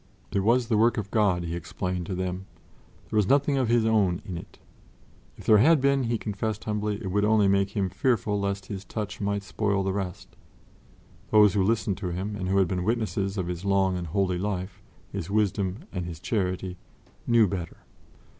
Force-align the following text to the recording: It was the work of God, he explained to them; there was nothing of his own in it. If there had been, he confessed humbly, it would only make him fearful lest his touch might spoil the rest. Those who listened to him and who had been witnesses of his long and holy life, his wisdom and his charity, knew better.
It 0.31 0.39
was 0.39 0.67
the 0.67 0.79
work 0.79 0.97
of 0.97 1.11
God, 1.11 1.43
he 1.43 1.55
explained 1.55 2.07
to 2.07 2.15
them; 2.15 2.47
there 3.11 3.17
was 3.17 3.27
nothing 3.29 3.57
of 3.57 3.67
his 3.67 3.85
own 3.85 4.19
in 4.25 4.35
it. 4.35 4.57
If 5.37 5.45
there 5.45 5.59
had 5.59 5.79
been, 5.79 6.05
he 6.05 6.17
confessed 6.17 6.63
humbly, 6.63 6.95
it 6.99 7.11
would 7.11 7.23
only 7.23 7.47
make 7.47 7.77
him 7.77 7.87
fearful 7.87 8.39
lest 8.39 8.65
his 8.65 8.83
touch 8.83 9.21
might 9.21 9.43
spoil 9.43 9.83
the 9.83 9.93
rest. 9.93 10.35
Those 11.29 11.53
who 11.53 11.61
listened 11.61 11.99
to 11.99 12.07
him 12.09 12.35
and 12.35 12.47
who 12.49 12.57
had 12.57 12.67
been 12.67 12.83
witnesses 12.83 13.37
of 13.37 13.45
his 13.45 13.63
long 13.63 13.95
and 13.95 14.07
holy 14.07 14.39
life, 14.39 14.81
his 15.11 15.29
wisdom 15.29 15.85
and 15.93 16.07
his 16.07 16.19
charity, 16.19 16.77
knew 17.27 17.45
better. 17.47 17.77